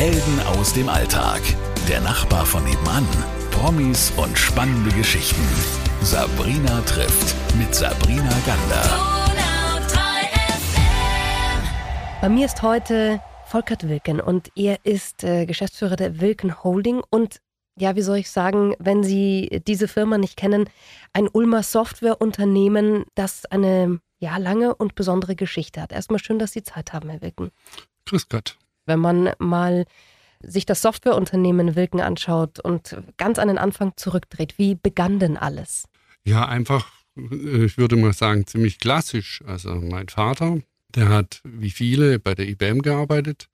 Helden 0.00 0.40
aus 0.56 0.72
dem 0.72 0.88
Alltag. 0.88 1.42
Der 1.86 2.00
Nachbar 2.00 2.46
von 2.46 2.64
nebenan. 2.64 3.06
Promis 3.50 4.10
und 4.16 4.38
spannende 4.38 4.90
Geschichten. 4.96 5.46
Sabrina 6.00 6.80
trifft 6.86 7.36
mit 7.58 7.74
Sabrina 7.74 8.34
Gander. 8.46 8.86
Bei 12.22 12.30
mir 12.30 12.46
ist 12.46 12.62
heute 12.62 13.20
Volkert 13.44 13.90
Wilken 13.90 14.22
und 14.22 14.48
er 14.56 14.78
ist 14.84 15.22
äh, 15.22 15.44
Geschäftsführer 15.44 15.96
der 15.96 16.18
Wilken 16.18 16.64
Holding 16.64 17.02
und 17.10 17.42
ja, 17.78 17.94
wie 17.94 18.00
soll 18.00 18.16
ich 18.16 18.30
sagen, 18.30 18.74
wenn 18.78 19.04
Sie 19.04 19.60
diese 19.66 19.86
Firma 19.86 20.16
nicht 20.16 20.38
kennen, 20.38 20.70
ein 21.12 21.28
Ulmer 21.30 21.62
Softwareunternehmen, 21.62 23.04
das 23.14 23.44
eine 23.44 24.00
ja, 24.18 24.38
lange 24.38 24.74
und 24.74 24.94
besondere 24.94 25.36
Geschichte 25.36 25.82
hat. 25.82 25.92
Erstmal 25.92 26.20
schön, 26.20 26.38
dass 26.38 26.52
Sie 26.52 26.62
Zeit 26.62 26.94
haben, 26.94 27.10
Herr 27.10 27.20
Wilken. 27.20 27.50
Grüß 28.06 28.30
Gott. 28.30 28.56
Wenn 28.86 29.00
man 29.00 29.32
mal 29.38 29.84
sich 30.42 30.66
das 30.66 30.82
Softwareunternehmen 30.82 31.76
Wilken 31.76 32.00
anschaut 32.00 32.58
und 32.60 32.96
ganz 33.18 33.38
an 33.38 33.48
den 33.48 33.58
Anfang 33.58 33.92
zurückdreht, 33.96 34.58
wie 34.58 34.74
begann 34.74 35.18
denn 35.18 35.36
alles? 35.36 35.84
Ja, 36.24 36.46
einfach, 36.46 36.90
äh, 37.16 37.64
ich 37.64 37.78
würde 37.78 37.96
mal 37.96 38.12
sagen, 38.12 38.46
ziemlich 38.46 38.78
klassisch. 38.78 39.42
Also 39.46 39.74
mein 39.74 40.08
Vater, 40.08 40.58
der 40.94 41.08
hat 41.08 41.40
wie 41.44 41.70
viele 41.70 42.18
bei 42.18 42.34
der 42.34 42.46
IBM 42.48 42.82
gearbeitet, 42.82 43.46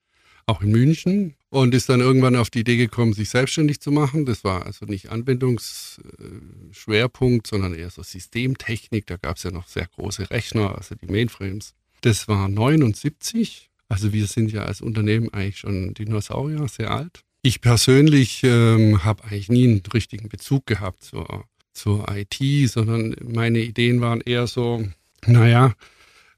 auch 0.47 0.63
in 0.63 0.71
München 0.71 1.35
und 1.51 1.75
ist 1.75 1.89
dann 1.89 2.01
irgendwann 2.01 2.37
auf 2.37 2.51
die 2.51 2.61
Idee 2.61 2.77
gekommen, 2.77 3.15
sich 3.15 3.31
selbstständig 3.31 3.81
zu 3.81 3.91
machen. 3.91 4.27
Das 4.27 4.45
war 4.45 4.67
also 4.67 4.87
nicht 4.87 5.11
Anwendungsschwerpunkt, 5.11 7.49
sondern 7.49 7.75
eher 7.75 7.91
so 7.91 8.03
Systemtechnik. 8.03 9.07
Da 9.07 9.17
gab 9.17 9.39
es 9.39 9.43
ja 9.43 9.51
noch 9.51 9.67
sehr 9.67 9.87
große 9.87 10.31
Rechner, 10.31 10.77
also 10.77 10.95
die 10.95 11.07
Mainframes. 11.07 11.75
Das 12.03 12.29
war 12.29 12.49
79. 12.49 13.71
Also 13.89 14.13
wir 14.13 14.27
sind 14.27 14.53
ja 14.53 14.63
als 14.63 14.81
Unternehmen 14.81 15.33
eigentlich 15.33 15.59
schon 15.59 15.95
Dinosaurier, 15.95 16.67
sehr 16.69 16.91
alt. 16.91 17.23
Ich 17.43 17.61
persönlich 17.61 18.43
ähm, 18.43 19.05
habe 19.05 19.25
eigentlich 19.25 19.49
nie 19.49 19.69
einen 19.69 19.83
richtigen 19.95 20.29
Bezug 20.29 20.67
gehabt 20.67 21.05
zur, 21.05 21.45
zur 21.73 22.07
IT, 22.11 22.69
sondern 22.69 23.15
meine 23.23 23.61
Ideen 23.61 24.01
waren 24.01 24.21
eher 24.21 24.47
so, 24.49 24.85
naja, 25.27 25.75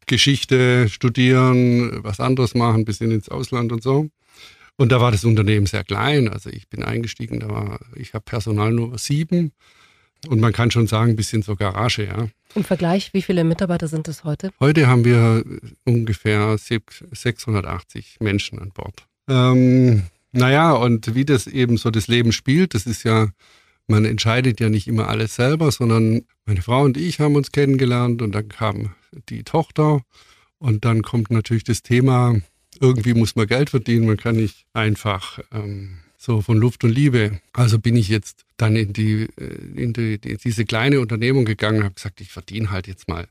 Geschichte 0.07 0.89
studieren, 0.89 2.03
was 2.03 2.21
anderes 2.21 2.55
machen, 2.55 2.85
bisschen 2.85 3.11
ins 3.11 3.29
Ausland 3.29 3.73
und 3.73 3.83
so. 3.83 4.09
Und 4.77 4.93
da 4.93 5.01
war 5.01 5.11
das 5.11 5.25
Unternehmen 5.25 5.67
sehr 5.67 5.85
klein. 5.85 6.29
Also 6.29 6.51
ich 6.51 6.69
bin 6.69 6.83
eingestiegen, 6.83 7.41
da 7.41 7.49
war, 7.49 7.81
ich 7.97 8.15
habe 8.15 8.25
Personal 8.25 8.73
nur 8.73 8.97
sieben. 8.99 9.53
Und 10.27 10.41
man 10.41 10.53
kann 10.53 10.71
schon 10.71 10.87
sagen, 10.87 11.13
ein 11.13 11.17
bisschen 11.17 11.43
so 11.43 11.55
Garage, 11.55 12.05
ja. 12.05 12.29
Im 12.55 12.65
Vergleich, 12.65 13.15
wie 13.15 13.23
viele 13.23 13.45
Mitarbeiter 13.45 13.87
sind 13.89 14.09
es 14.09 14.25
heute? 14.25 14.51
Heute 14.59 14.87
haben 14.89 15.05
wir 15.05 15.45
ungefähr 15.85 16.57
680 16.59 18.17
Menschen 18.21 18.59
an 18.59 18.71
Bord. 18.71 19.07
Ähm, 19.29 20.05
naja, 20.33 20.73
und 20.73 21.15
wie 21.15 21.25
das 21.25 21.47
eben 21.47 21.77
so 21.77 21.91
das 21.91 22.09
Leben 22.09 22.33
spielt, 22.33 22.75
das 22.75 22.87
ist 22.87 23.05
ja, 23.05 23.29
man 23.87 24.05
entscheidet 24.05 24.61
ja 24.61 24.69
nicht 24.69 24.89
immer 24.89 25.09
alles 25.09 25.37
selber, 25.37 25.71
sondern 25.71 26.23
meine 26.47 26.63
Frau 26.63 26.83
und 26.83 26.97
ich 26.97 27.21
haben 27.21 27.37
uns 27.37 27.53
kennengelernt 27.53 28.23
und 28.23 28.33
dann 28.35 28.49
kam 28.49 28.95
die 29.29 29.45
Tochter 29.45 30.03
und 30.59 30.85
dann 30.85 31.03
kommt 31.03 31.31
natürlich 31.31 31.65
das 31.65 31.83
Thema, 31.83 32.41
irgendwie 32.81 33.15
muss 33.15 33.37
man 33.37 33.47
Geld 33.47 33.71
verdienen, 33.71 34.07
man 34.07 34.17
kann 34.17 34.37
nicht 34.37 34.67
einfach 34.73 35.39
ähm, 35.53 35.99
so 36.19 36.43
von 36.43 36.59
Luft 36.59 36.85
und 36.85 36.91
Liebe. 36.91 37.41
Also 37.53 37.79
bin 37.79 37.97
ich 37.97 38.09
jetzt 38.09 38.45
dann 38.57 38.77
in 38.77 38.93
die, 38.93 39.29
äh, 39.39 39.81
in 39.83 39.93
die, 39.95 40.17
in 40.23 40.37
diese 40.37 40.65
kleine 40.67 41.01
Unternehmung 41.01 41.45
gegangen 41.45 41.79
und 41.79 41.85
habe 41.85 41.95
gesagt, 41.95 42.21
ich 42.21 42.31
verdiene 42.31 42.71
halt 42.71 42.89
jetzt 42.89 43.09
mal 43.09 43.29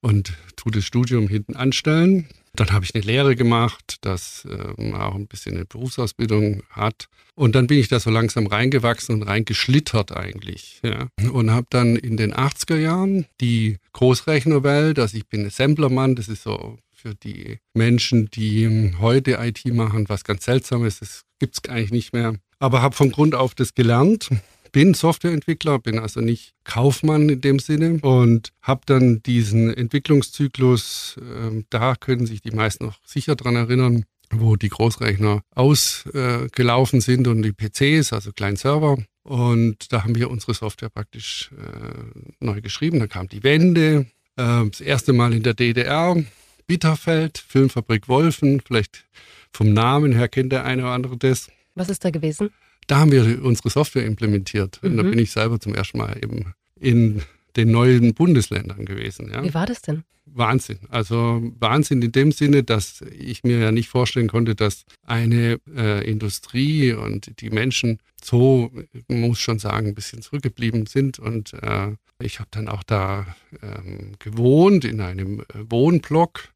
und 0.00 0.34
tu 0.56 0.70
das 0.70 0.84
Studium 0.84 1.28
hinten 1.28 1.56
anstellen. 1.56 2.28
Dann 2.54 2.70
habe 2.70 2.84
ich 2.84 2.94
eine 2.94 3.04
Lehre 3.04 3.36
gemacht, 3.36 3.98
das 4.00 4.46
ähm, 4.50 4.94
auch 4.94 5.14
ein 5.14 5.26
bisschen 5.26 5.56
eine 5.56 5.66
Berufsausbildung 5.66 6.62
hat. 6.70 7.08
Und 7.34 7.54
dann 7.54 7.66
bin 7.66 7.78
ich 7.78 7.88
da 7.88 8.00
so 8.00 8.10
langsam 8.10 8.46
reingewachsen 8.46 9.16
und 9.16 9.22
reingeschlittert 9.24 10.16
eigentlich. 10.16 10.80
Ja. 10.82 11.08
Und 11.30 11.50
habe 11.50 11.66
dann 11.70 11.96
in 11.96 12.16
den 12.16 12.32
80er 12.32 12.76
Jahren 12.76 13.26
die 13.40 13.78
Großrechnerwelt, 13.92 14.98
also 14.98 15.16
ich 15.16 15.26
bin 15.26 15.44
Assemblermann, 15.44 16.14
das 16.14 16.28
ist 16.28 16.44
so 16.44 16.78
für 17.06 17.14
die 17.14 17.58
Menschen, 17.74 18.28
die 18.30 18.92
heute 18.98 19.38
IT 19.40 19.64
machen, 19.66 20.08
was 20.08 20.24
ganz 20.24 20.44
Seltsames, 20.44 20.98
das 20.98 21.22
gibt 21.38 21.56
es 21.56 21.70
eigentlich 21.70 21.92
nicht 21.92 22.12
mehr. 22.12 22.34
Aber 22.58 22.82
habe 22.82 22.96
von 22.96 23.12
Grund 23.12 23.34
auf 23.34 23.54
das 23.54 23.74
gelernt 23.74 24.28
bin 24.72 24.92
Softwareentwickler, 24.92 25.78
bin 25.78 25.98
also 25.98 26.20
nicht 26.20 26.52
Kaufmann 26.64 27.28
in 27.28 27.40
dem 27.40 27.60
Sinne 27.60 27.98
und 28.02 28.50
habe 28.60 28.82
dann 28.84 29.22
diesen 29.22 29.72
Entwicklungszyklus, 29.72 31.16
äh, 31.18 31.64
da 31.70 31.94
können 31.94 32.26
sich 32.26 32.42
die 32.42 32.50
meisten 32.50 32.84
noch 32.84 32.98
sicher 33.06 33.36
dran 33.36 33.56
erinnern, 33.56 34.04
wo 34.30 34.56
die 34.56 34.68
Großrechner 34.68 35.42
ausgelaufen 35.54 36.98
äh, 36.98 37.02
sind 37.02 37.28
und 37.28 37.42
die 37.42 37.52
PCs, 37.52 38.12
also 38.12 38.32
kleinen 38.32 38.56
Server. 38.56 38.98
Und 39.22 39.92
da 39.92 40.02
haben 40.02 40.14
wir 40.14 40.28
unsere 40.28 40.52
Software 40.52 40.90
praktisch 40.90 41.50
äh, 41.56 42.44
neu 42.44 42.60
geschrieben. 42.60 42.98
Da 42.98 43.06
kam 43.06 43.28
die 43.28 43.44
Wende, 43.44 44.06
äh, 44.36 44.68
das 44.68 44.80
erste 44.80 45.12
Mal 45.14 45.32
in 45.32 45.42
der 45.42 45.54
DDR, 45.54 46.16
Bitterfeld, 46.66 47.38
Filmfabrik 47.38 48.08
Wolfen, 48.08 48.60
vielleicht 48.60 49.04
vom 49.52 49.72
Namen 49.72 50.12
her 50.12 50.28
kennt 50.28 50.52
der 50.52 50.64
eine 50.64 50.82
oder 50.82 50.92
andere 50.92 51.16
das. 51.16 51.50
Was 51.74 51.88
ist 51.88 52.04
da 52.04 52.10
gewesen? 52.10 52.50
Da 52.86 52.98
haben 52.98 53.10
wir 53.10 53.42
unsere 53.42 53.70
Software 53.70 54.04
implementiert. 54.04 54.78
Mhm. 54.82 54.90
Und 54.90 54.96
da 54.96 55.02
mhm. 55.02 55.10
bin 55.10 55.18
ich 55.18 55.32
selber 55.32 55.60
zum 55.60 55.74
ersten 55.74 55.98
Mal 55.98 56.18
eben 56.22 56.54
in 56.78 57.22
den 57.56 57.70
neuen 57.70 58.14
Bundesländern 58.14 58.84
gewesen. 58.84 59.30
Ja. 59.32 59.42
Wie 59.42 59.54
war 59.54 59.66
das 59.66 59.82
denn? 59.82 60.04
Wahnsinn. 60.26 60.80
Also 60.90 61.52
Wahnsinn 61.58 62.02
in 62.02 62.12
dem 62.12 62.32
Sinne, 62.32 62.62
dass 62.62 63.02
ich 63.16 63.44
mir 63.44 63.58
ja 63.58 63.72
nicht 63.72 63.88
vorstellen 63.88 64.28
konnte, 64.28 64.54
dass 64.54 64.84
eine 65.04 65.58
äh, 65.74 66.08
Industrie 66.08 66.92
und 66.92 67.40
die 67.40 67.50
Menschen 67.50 68.00
so, 68.22 68.70
muss 69.08 69.38
schon 69.38 69.58
sagen, 69.58 69.88
ein 69.88 69.94
bisschen 69.94 70.22
zurückgeblieben 70.22 70.86
sind. 70.86 71.18
Und 71.18 71.54
äh, 71.54 71.92
ich 72.18 72.40
habe 72.40 72.48
dann 72.50 72.68
auch 72.68 72.82
da 72.82 73.26
ähm, 73.62 74.12
gewohnt 74.18 74.84
in 74.84 75.00
einem 75.00 75.40
äh, 75.40 75.44
Wohnblock 75.68 76.48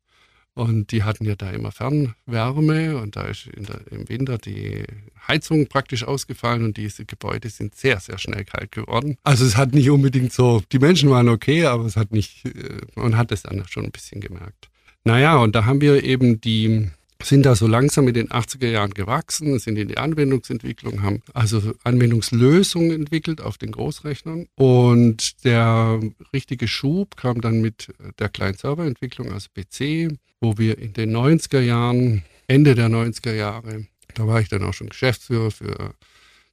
und 0.60 0.92
die 0.92 1.02
hatten 1.04 1.24
ja 1.24 1.34
da 1.36 1.50
immer 1.50 1.72
Fernwärme 1.72 2.98
und 2.98 3.16
da 3.16 3.22
ist 3.22 3.48
der, 3.56 3.80
im 3.90 4.08
Winter 4.08 4.36
die 4.36 4.84
Heizung 5.26 5.66
praktisch 5.66 6.04
ausgefallen 6.04 6.64
und 6.64 6.76
diese 6.76 7.06
Gebäude 7.06 7.48
sind 7.48 7.74
sehr, 7.74 7.98
sehr 7.98 8.18
schnell 8.18 8.44
kalt 8.44 8.70
geworden. 8.72 9.16
Also 9.22 9.46
es 9.46 9.56
hat 9.56 9.72
nicht 9.72 9.88
unbedingt 9.88 10.32
so, 10.32 10.62
die 10.70 10.78
Menschen 10.78 11.08
waren 11.08 11.28
okay, 11.28 11.64
aber 11.64 11.86
es 11.86 11.96
hat 11.96 12.12
nicht, 12.12 12.44
äh, 12.44 12.80
man 12.94 13.16
hat 13.16 13.32
es 13.32 13.42
dann 13.42 13.64
schon 13.68 13.86
ein 13.86 13.90
bisschen 13.90 14.20
gemerkt. 14.20 14.68
Naja, 15.04 15.38
und 15.38 15.54
da 15.54 15.64
haben 15.64 15.80
wir 15.80 16.04
eben 16.04 16.42
die 16.42 16.90
sind 17.22 17.44
da 17.44 17.54
so 17.54 17.66
langsam 17.66 18.08
in 18.08 18.14
den 18.14 18.28
80er 18.28 18.68
Jahren 18.68 18.94
gewachsen, 18.94 19.58
sind 19.58 19.76
in 19.76 19.88
die 19.88 19.98
Anwendungsentwicklung, 19.98 21.02
haben 21.02 21.22
also 21.34 21.74
Anwendungslösungen 21.84 22.92
entwickelt 22.92 23.40
auf 23.40 23.58
den 23.58 23.72
Großrechnern. 23.72 24.46
Und 24.56 25.44
der 25.44 26.00
richtige 26.32 26.66
Schub 26.66 27.16
kam 27.16 27.40
dann 27.40 27.60
mit 27.60 27.88
der 28.18 28.28
Client-Server-Entwicklung, 28.28 29.32
also 29.32 29.48
PC, 29.54 30.16
wo 30.40 30.56
wir 30.58 30.78
in 30.78 30.92
den 30.94 31.14
90er 31.14 31.60
Jahren, 31.60 32.22
Ende 32.46 32.74
der 32.74 32.88
90er 32.88 33.34
Jahre, 33.34 33.86
da 34.14 34.26
war 34.26 34.40
ich 34.40 34.48
dann 34.48 34.64
auch 34.64 34.74
schon 34.74 34.88
Geschäftsführer 34.88 35.50
für 35.50 35.94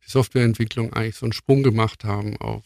die 0.05 0.11
Softwareentwicklung, 0.11 0.93
eigentlich 0.93 1.15
so 1.15 1.25
einen 1.25 1.33
Sprung 1.33 1.63
gemacht 1.63 2.03
haben 2.03 2.37
auf, 2.37 2.63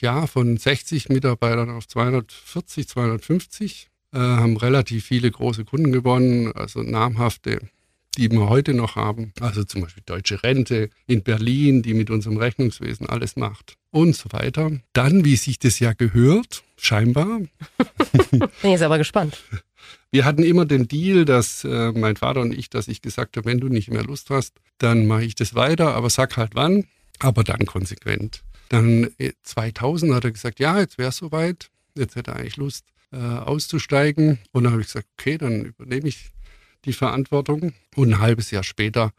ja, 0.00 0.26
von 0.26 0.56
60 0.56 1.10
Mitarbeitern 1.10 1.70
auf 1.70 1.86
240, 1.86 2.88
250 2.88 3.91
äh, 4.12 4.18
haben 4.18 4.56
relativ 4.56 5.06
viele 5.06 5.30
große 5.30 5.64
Kunden 5.64 5.92
gewonnen, 5.92 6.52
also 6.52 6.82
namhafte, 6.82 7.60
die 8.16 8.30
wir 8.30 8.48
heute 8.48 8.74
noch 8.74 8.96
haben. 8.96 9.32
Also 9.40 9.64
zum 9.64 9.82
Beispiel 9.82 10.02
Deutsche 10.04 10.42
Rente 10.42 10.90
in 11.06 11.22
Berlin, 11.22 11.82
die 11.82 11.94
mit 11.94 12.10
unserem 12.10 12.36
Rechnungswesen 12.36 13.08
alles 13.08 13.36
macht 13.36 13.78
und 13.90 14.14
so 14.14 14.30
weiter. 14.32 14.70
Dann, 14.92 15.24
wie 15.24 15.36
sich 15.36 15.58
das 15.58 15.78
ja 15.78 15.92
gehört, 15.92 16.62
scheinbar. 16.76 17.40
Bin 18.30 18.70
jetzt 18.70 18.82
aber 18.82 18.98
gespannt. 18.98 19.38
Wir 20.10 20.26
hatten 20.26 20.42
immer 20.42 20.66
den 20.66 20.88
Deal, 20.88 21.24
dass 21.24 21.64
äh, 21.64 21.92
mein 21.92 22.16
Vater 22.16 22.42
und 22.42 22.52
ich, 22.52 22.68
dass 22.68 22.88
ich 22.88 23.00
gesagt 23.00 23.36
habe, 23.38 23.46
wenn 23.46 23.60
du 23.60 23.68
nicht 23.68 23.90
mehr 23.90 24.04
Lust 24.04 24.28
hast, 24.28 24.60
dann 24.76 25.06
mache 25.06 25.24
ich 25.24 25.34
das 25.34 25.54
weiter, 25.54 25.94
aber 25.94 26.10
sag 26.10 26.36
halt 26.36 26.54
wann, 26.54 26.84
aber 27.18 27.44
dann 27.44 27.64
konsequent. 27.64 28.42
Dann 28.68 29.08
2000 29.42 30.10
äh, 30.10 30.14
hat 30.14 30.24
er 30.24 30.32
gesagt, 30.32 30.60
ja, 30.60 30.78
jetzt 30.78 30.98
wäre 30.98 31.08
es 31.08 31.16
soweit, 31.16 31.70
jetzt 31.94 32.14
hätte 32.16 32.32
er 32.32 32.36
eigentlich 32.36 32.58
Lust 32.58 32.84
äh, 33.12 33.16
auszusteigen. 33.16 34.38
Und 34.52 34.64
dann 34.64 34.72
habe 34.72 34.82
ich 34.82 34.88
gesagt, 34.88 35.08
okay, 35.18 35.38
dann 35.38 35.66
übernehme 35.66 36.08
ich 36.08 36.30
die 36.84 36.92
Verantwortung. 36.92 37.72
Und 37.94 38.14
ein 38.14 38.18
halbes 38.18 38.50
Jahr 38.50 38.64
später 38.64 39.12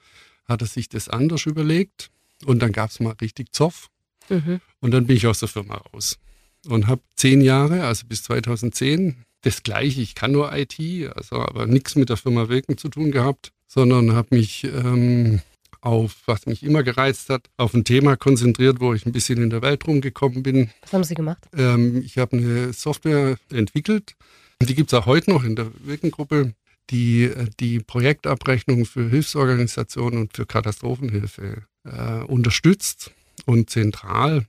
hat 0.45 0.61
er 0.61 0.67
sich 0.67 0.89
das 0.89 1.09
anders 1.09 1.45
überlegt. 1.45 2.09
Und 2.45 2.59
dann 2.59 2.71
gab 2.71 2.89
es 2.89 2.99
mal 2.99 3.15
richtig 3.21 3.53
Zoff. 3.53 3.89
Mhm. 4.29 4.61
Und 4.79 4.91
dann 4.91 5.07
bin 5.07 5.17
ich 5.17 5.27
aus 5.27 5.39
der 5.39 5.49
Firma 5.49 5.75
raus. 5.75 6.19
Und 6.67 6.87
habe 6.87 7.01
zehn 7.15 7.41
Jahre, 7.41 7.85
also 7.85 8.05
bis 8.07 8.23
2010, 8.23 9.25
das 9.41 9.63
gleiche. 9.63 10.01
Ich 10.01 10.15
kann 10.15 10.31
nur 10.31 10.55
IT, 10.55 10.79
also 11.15 11.37
aber 11.37 11.65
nichts 11.65 11.95
mit 11.95 12.09
der 12.09 12.17
Firma 12.17 12.49
Wilken 12.49 12.77
zu 12.77 12.89
tun 12.89 13.11
gehabt, 13.11 13.51
sondern 13.67 14.13
habe 14.13 14.35
mich 14.35 14.63
ähm, 14.63 15.41
auf, 15.83 16.15
was 16.25 16.45
mich 16.45 16.63
immer 16.63 16.83
gereizt 16.83 17.29
hat, 17.29 17.49
auf 17.57 17.73
ein 17.73 17.83
Thema 17.83 18.15
konzentriert, 18.15 18.79
wo 18.79 18.93
ich 18.93 19.05
ein 19.05 19.11
bisschen 19.11 19.41
in 19.41 19.49
der 19.49 19.61
Welt 19.61 19.85
rumgekommen 19.85 20.41
bin. 20.41 20.69
Was 20.81 20.93
haben 20.93 21.03
Sie 21.03 21.15
gemacht? 21.15 21.47
Ähm, 21.55 22.01
ich 22.03 22.17
habe 22.17 22.37
eine 22.37 22.73
Software 22.73 23.37
entwickelt. 23.51 24.15
Die 24.61 24.75
gibt 24.75 24.93
es 24.93 24.99
auch 24.99 25.05
heute 25.05 25.29
noch 25.29 25.43
in 25.43 25.55
der 25.55 25.67
Wirkengruppe. 25.83 26.53
die 26.89 27.31
die 27.59 27.79
Projektabrechnung 27.79 28.85
für 28.85 29.09
Hilfsorganisationen 29.09 30.19
und 30.19 30.35
für 30.35 30.45
Katastrophenhilfe 30.45 31.63
äh, 31.85 32.23
unterstützt 32.25 33.11
und 33.45 33.69
zentral, 33.69 34.45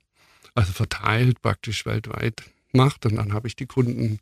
also 0.54 0.72
verteilt 0.72 1.42
praktisch 1.42 1.86
weltweit 1.86 2.42
macht. 2.72 3.06
Und 3.06 3.16
dann 3.16 3.32
habe 3.32 3.46
ich 3.46 3.56
die 3.56 3.66
Kunden 3.66 4.18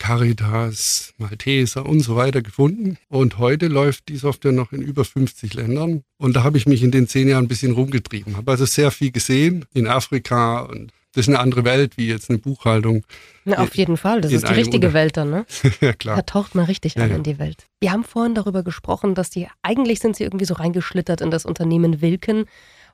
Caritas, 0.00 1.12
Malteser 1.18 1.84
und 1.86 2.00
so 2.00 2.16
weiter 2.16 2.40
gefunden. 2.40 2.96
Und 3.08 3.38
heute 3.38 3.68
läuft 3.68 4.08
die 4.08 4.16
Software 4.16 4.50
noch 4.50 4.72
in 4.72 4.80
über 4.80 5.04
50 5.04 5.52
Ländern. 5.54 6.02
Und 6.16 6.34
da 6.34 6.42
habe 6.42 6.56
ich 6.56 6.66
mich 6.66 6.82
in 6.82 6.90
den 6.90 7.06
zehn 7.06 7.28
Jahren 7.28 7.44
ein 7.44 7.48
bisschen 7.48 7.72
rumgetrieben. 7.72 8.38
Habe 8.38 8.50
also 8.50 8.64
sehr 8.64 8.90
viel 8.90 9.12
gesehen 9.12 9.66
in 9.74 9.86
Afrika 9.86 10.60
und 10.60 10.90
das 11.12 11.26
ist 11.26 11.28
eine 11.28 11.40
andere 11.40 11.64
Welt 11.64 11.98
wie 11.98 12.08
jetzt 12.08 12.30
eine 12.30 12.38
Buchhaltung. 12.38 13.04
Na, 13.44 13.58
auf 13.58 13.74
jeden 13.76 13.96
Fall, 13.96 14.20
das 14.20 14.32
ist 14.32 14.48
die 14.48 14.54
richtige 14.54 14.86
Unter 14.86 14.94
Welt 14.94 15.16
dann, 15.16 15.30
ne? 15.30 15.46
ja, 15.80 15.92
klar. 15.92 16.16
Da 16.16 16.22
taucht 16.22 16.54
man 16.54 16.64
richtig 16.64 16.94
ja, 16.94 17.02
ein 17.02 17.10
ja. 17.10 17.16
in 17.16 17.22
die 17.22 17.38
Welt. 17.38 17.66
Wir 17.80 17.92
haben 17.92 18.04
vorhin 18.04 18.34
darüber 18.34 18.62
gesprochen, 18.62 19.14
dass 19.14 19.28
die, 19.28 19.48
eigentlich 19.62 20.00
sind 20.00 20.16
sie 20.16 20.24
irgendwie 20.24 20.44
so 20.44 20.54
reingeschlittert 20.54 21.20
in 21.20 21.30
das 21.30 21.44
Unternehmen 21.44 22.00
Wilken 22.00 22.46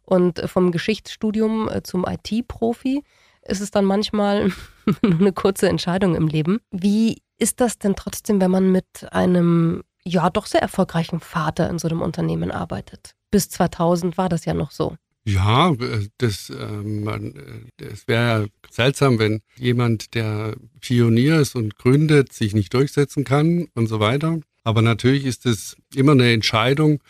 und 0.03 0.43
vom 0.47 0.73
Geschichtsstudium 0.73 1.69
äh, 1.69 1.83
zum 1.83 2.05
IT-Profi 2.05 3.03
ist 3.49 3.61
es 3.61 3.71
dann 3.71 3.85
manchmal 3.85 4.53
nur 5.03 5.21
eine 5.21 5.33
kurze 5.33 5.69
Entscheidung 5.69 6.15
im 6.15 6.29
Leben. 6.29 6.61
Wie 6.71 7.23
ist 7.39 7.61
das 7.61 7.79
denn 7.79 7.97
trotzdem, 7.97 8.41
wenn 8.41 8.51
man 8.51 8.73
mit 8.73 8.87
einem 9.11 9.83
ja 10.05 10.31
doch 10.31 10.47
sehr 10.47 10.63
erfolgreichen 10.63 11.21
Vater 11.21 11.69
in 11.69 11.79
so 11.79 11.89
einem 11.89 12.03
Unternehmen 12.03 12.51
arbeitet? 12.51 13.13
Bis 13.31 13.49
2000 13.51 14.17
war 14.17 14.29
das 14.29 14.45
ja 14.45 14.55
noch 14.55 14.71
so. 14.71 14.97
Ja, 15.29 15.75
das, 16.19 16.51
ähm, 16.51 17.35
das 17.79 18.07
wäre 18.07 18.49
seltsam, 18.71 19.19
wenn 19.19 19.41
jemand, 19.57 20.15
der 20.15 20.55
Pionier 20.81 21.41
ist 21.41 21.57
und 21.57 21.77
gründet, 21.77 22.33
sich 22.33 22.55
nicht 22.55 22.73
durchsetzen 22.73 23.25
kann 23.25 23.67
und 23.75 23.89
so 23.89 23.99
weiter. 23.99 24.39
Aber 24.63 24.83
natürlich 24.83 25.25
ist 25.25 25.45
es 25.45 25.77
immer 25.97 26.13
eine 26.13 26.33
Entscheidung, 26.33 27.01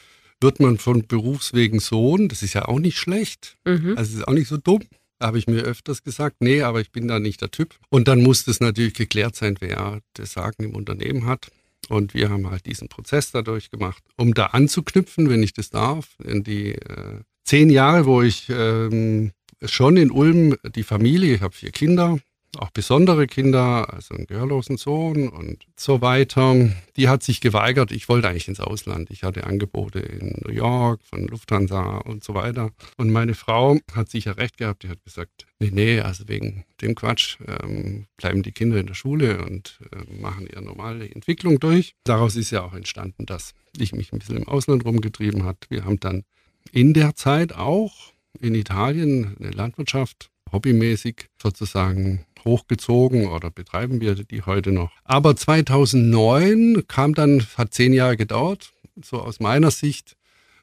wird 0.40 0.60
man 0.60 0.78
von 0.78 1.06
Berufswegen 1.06 1.78
Sohn, 1.78 2.28
das 2.28 2.42
ist 2.42 2.54
ja 2.54 2.66
auch 2.66 2.78
nicht 2.78 2.96
schlecht, 2.98 3.58
mhm. 3.66 3.94
also 3.98 4.16
ist 4.16 4.26
auch 4.26 4.32
nicht 4.32 4.48
so 4.48 4.56
dumm 4.56 4.82
habe 5.20 5.38
ich 5.38 5.46
mir 5.46 5.62
öfters 5.62 6.02
gesagt, 6.02 6.36
nee, 6.40 6.62
aber 6.62 6.80
ich 6.80 6.92
bin 6.92 7.08
da 7.08 7.18
nicht 7.18 7.40
der 7.40 7.50
Typ. 7.50 7.74
Und 7.88 8.08
dann 8.08 8.22
muss 8.22 8.44
das 8.44 8.60
natürlich 8.60 8.94
geklärt 8.94 9.36
sein, 9.36 9.56
wer 9.60 10.00
das 10.14 10.32
Sagen 10.32 10.64
im 10.64 10.74
Unternehmen 10.74 11.26
hat. 11.26 11.50
Und 11.88 12.14
wir 12.14 12.30
haben 12.30 12.50
halt 12.50 12.66
diesen 12.66 12.88
Prozess 12.88 13.30
dadurch 13.30 13.70
gemacht, 13.70 14.02
um 14.16 14.34
da 14.34 14.46
anzuknüpfen, 14.46 15.28
wenn 15.28 15.42
ich 15.42 15.52
das 15.52 15.70
darf, 15.70 16.16
in 16.22 16.42
die 16.42 16.72
äh, 16.72 17.20
zehn 17.44 17.70
Jahre, 17.70 18.06
wo 18.06 18.22
ich 18.22 18.48
ähm, 18.50 19.32
schon 19.64 19.96
in 19.96 20.10
Ulm 20.10 20.56
die 20.74 20.82
Familie, 20.82 21.34
ich 21.34 21.42
habe 21.42 21.54
vier 21.54 21.70
Kinder, 21.70 22.18
auch 22.56 22.70
besondere 22.70 23.26
Kinder, 23.26 23.92
also 23.92 24.14
einen 24.14 24.26
gehörlosen 24.26 24.76
Sohn 24.76 25.28
und 25.28 25.64
so 25.76 26.00
weiter. 26.00 26.70
Die 26.96 27.08
hat 27.08 27.22
sich 27.22 27.40
geweigert. 27.40 27.92
Ich 27.92 28.08
wollte 28.08 28.28
eigentlich 28.28 28.48
ins 28.48 28.60
Ausland. 28.60 29.10
Ich 29.10 29.22
hatte 29.22 29.44
Angebote 29.44 29.98
in 29.98 30.40
New 30.44 30.52
York 30.52 31.00
von 31.04 31.26
Lufthansa 31.26 31.98
und 31.98 32.24
so 32.24 32.34
weiter. 32.34 32.70
Und 32.96 33.10
meine 33.10 33.34
Frau 33.34 33.78
hat 33.92 34.10
sicher 34.10 34.36
recht 34.36 34.58
gehabt. 34.58 34.82
Die 34.82 34.88
hat 34.88 35.02
gesagt, 35.04 35.46
nee, 35.58 35.70
nee, 35.72 36.00
also 36.00 36.28
wegen 36.28 36.64
dem 36.80 36.94
Quatsch 36.94 37.38
ähm, 37.46 38.06
bleiben 38.16 38.42
die 38.42 38.52
Kinder 38.52 38.78
in 38.78 38.86
der 38.86 38.94
Schule 38.94 39.44
und 39.44 39.78
äh, 39.92 40.20
machen 40.20 40.46
ihre 40.46 40.62
normale 40.62 41.08
Entwicklung 41.08 41.60
durch. 41.60 41.94
Daraus 42.04 42.36
ist 42.36 42.50
ja 42.50 42.62
auch 42.62 42.74
entstanden, 42.74 43.26
dass 43.26 43.54
ich 43.76 43.92
mich 43.92 44.12
ein 44.12 44.18
bisschen 44.18 44.36
im 44.36 44.48
Ausland 44.48 44.84
rumgetrieben 44.84 45.44
habe. 45.44 45.58
Wir 45.68 45.84
haben 45.84 46.00
dann 46.00 46.24
in 46.72 46.94
der 46.94 47.14
Zeit 47.14 47.54
auch 47.54 48.12
in 48.40 48.54
Italien 48.54 49.36
eine 49.38 49.50
Landwirtschaft 49.50 50.30
hobbymäßig 50.52 51.28
sozusagen 51.40 52.24
hochgezogen 52.46 53.26
oder 53.26 53.50
betreiben 53.50 54.00
wir 54.00 54.14
die 54.14 54.42
heute 54.42 54.72
noch. 54.72 54.90
Aber 55.04 55.36
2009 55.36 56.84
kam 56.88 57.14
dann, 57.14 57.46
hat 57.56 57.74
zehn 57.74 57.92
Jahre 57.92 58.16
gedauert, 58.16 58.72
so 59.02 59.18
aus 59.20 59.40
meiner 59.40 59.70
Sicht 59.70 60.16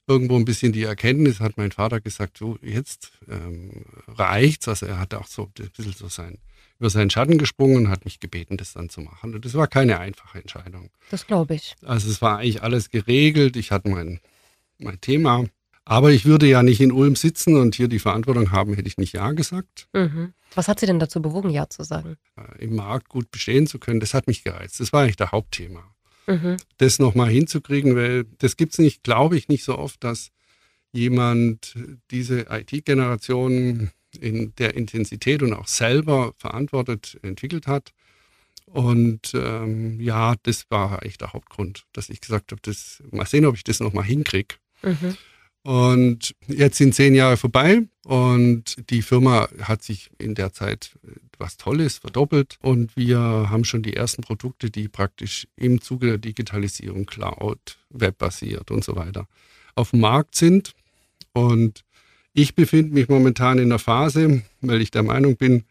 irgendwo 0.08 0.36
ein 0.36 0.46
bisschen 0.46 0.74
die 0.74 0.84
Erkenntnis, 0.84 1.40
hat 1.40 1.58
mein 1.58 1.72
Vater 1.72 2.02
gesagt, 2.02 2.38
so 2.38 2.58
jetzt 2.62 3.12
ähm, 3.30 3.86
reicht's. 4.08 4.68
Also 4.68 4.86
er 4.86 5.00
hat 5.00 5.14
auch 5.14 5.28
so 5.28 5.44
ein 5.44 5.70
bisschen 5.72 5.94
so 5.94 6.08
sein, 6.08 6.40
über 6.80 6.90
seinen 6.90 7.10
Schatten 7.10 7.38
gesprungen 7.38 7.86
und 7.86 7.90
hat 7.90 8.06
mich 8.06 8.20
gebeten, 8.20 8.58
das 8.58 8.74
dann 8.74 8.90
zu 8.90 9.02
machen. 9.02 9.36
Und 9.36 9.46
das 9.46 9.54
war 9.54 9.68
keine 9.68 10.00
einfache 10.00 10.40
Entscheidung. 10.40 10.90
Das 11.12 11.28
glaube 11.28 11.56
ich. 11.56 11.76
Also 11.84 12.10
es 12.10 12.22
war 12.22 12.40
eigentlich 12.40 12.64
alles 12.64 12.90
geregelt. 12.90 13.56
Ich 13.56 13.72
hatte 13.72 13.90
mein, 13.90 14.20
mein 14.80 15.00
Thema. 15.00 15.46
Aber 15.86 16.12
ich 16.12 16.26
würde 16.26 16.48
ja 16.48 16.64
nicht 16.64 16.80
in 16.80 16.92
Ulm 16.92 17.16
sitzen 17.16 17.58
und 17.58 17.76
hier 17.76 17.90
die 17.90 18.00
Verantwortung 18.00 18.52
haben, 18.52 18.74
hätte 18.74 18.88
ich 18.88 18.98
nicht 18.98 19.14
Ja 19.14 19.32
gesagt. 19.34 19.88
Mhm. 19.94 20.34
Was 20.56 20.68
hat 20.68 20.80
Sie 20.80 20.86
denn 20.86 21.00
dazu 21.00 21.22
bewogen, 21.22 21.50
Ja 21.50 21.70
zu 21.70 21.84
sagen? 21.84 22.16
Äh, 22.38 22.64
Im 22.64 22.76
Markt 22.76 23.10
gut 23.10 23.32
bestehen 23.32 23.68
zu 23.68 23.80
können, 23.80 24.00
das 24.00 24.14
hat 24.14 24.28
mich 24.28 24.44
gereizt. 24.44 24.80
Das 24.80 24.94
war 24.94 25.02
eigentlich 25.02 25.18
der 25.18 25.32
Hauptthema. 25.32 25.84
Mhm. 26.28 26.58
Das 26.78 27.00
nochmal 27.00 27.30
hinzukriegen, 27.30 27.96
weil 27.96 28.26
das 28.38 28.56
gibt 28.56 28.74
es 28.74 28.80
nicht, 28.80 29.04
glaube 29.04 29.36
ich, 29.38 29.50
nicht 29.50 29.64
so 29.66 29.78
oft, 29.78 30.04
dass 30.04 30.30
jemand 30.94 31.76
diese 32.12 32.46
IT-Generation 32.50 33.90
in 34.20 34.54
der 34.56 34.76
Intensität 34.76 35.42
und 35.42 35.54
auch 35.54 35.68
selber 35.68 36.34
verantwortet 36.38 37.20
entwickelt 37.24 37.68
hat. 37.68 37.92
Und 38.66 39.34
ähm, 39.34 40.00
ja, 40.00 40.36
das 40.44 40.66
war 40.70 41.04
echt 41.04 41.22
der 41.22 41.34
Hauptgrund, 41.34 41.84
dass 41.94 42.10
ich 42.10 42.22
gesagt 42.22 42.52
habe, 42.52 42.62
das, 42.64 43.04
mal 43.12 43.26
sehen, 43.26 43.46
ob 43.46 43.56
ich 43.56 43.64
das 43.64 43.80
nochmal 43.80 44.06
hinkriege. 44.06 44.56
Mhm. 44.82 45.18
Und 45.64 46.36
jetzt 46.48 46.78
sind 46.78 46.94
zehn 46.94 47.16
Jahre 47.16 47.38
vorbei 47.38 47.84
und 48.04 48.90
die 48.90 49.02
Firma 49.02 49.48
hat 49.62 49.82
sich 49.82 50.10
in 50.18 50.36
der 50.36 50.52
Zeit 50.52 50.98
was 51.38 51.58
Tolles 51.58 51.98
verdoppelt 51.98 52.58
und 52.62 52.96
wir 52.96 53.20
haben 53.20 53.66
schon 53.66 53.82
die 53.82 53.96
ersten 53.96 54.22
Produkte, 54.22 54.70
die 54.70 54.88
praktisch 54.88 55.48
im 55.56 55.82
Zuge 55.82 56.08
der 56.08 56.18
Digitalisierung 56.18 57.06
Cloud, 57.06 57.78
Webbasiert 57.90 58.72
und 58.72 58.84
so 58.84 58.96
weiter 58.96 59.28
auf 59.76 59.92
dem 59.92 60.02
Markt 60.02 60.36
sind. 60.36 60.74
Und 61.34 61.84
ich 62.34 62.56
befinde 62.56 62.94
mich 62.94 63.10
momentan 63.10 63.58
in 63.58 63.70
der 63.70 63.80
Phase, 63.80 64.44
weil 64.62 64.82
ich 64.82 64.92
der 64.92 65.04
Meinung 65.04 65.38
bin, 65.38 65.64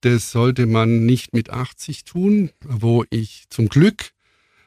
das 0.00 0.30
sollte 0.30 0.66
man 0.66 1.06
nicht 1.06 1.32
mit 1.32 1.50
80 1.50 2.04
tun, 2.04 2.50
wo 2.62 3.04
ich 3.10 3.44
zum 3.48 3.68
Glück 3.68 4.13